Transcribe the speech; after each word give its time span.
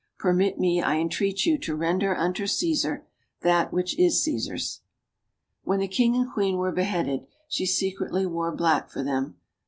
Permit 0.17 0.57
me, 0.57 0.81
I 0.81 0.97
entreat 0.97 1.45
you, 1.45 1.59
to 1.59 1.75
render 1.75 2.15
unto 2.15 2.47
Caesar 2.47 3.05
that 3.41 3.71
which 3.71 3.95
is 3.99 4.23
Caesar's. 4.23 4.81
When 5.63 5.79
the 5.79 5.87
king 5.87 6.15
and 6.15 6.27
queen 6.33 6.57
were 6.57 6.71
beheaded, 6.71 7.27
she 7.47 7.67
secret 7.67 8.11
ly 8.11 8.25
wore 8.25 8.51
black 8.51 8.89
for 8.89 9.03
them. 9.03 9.35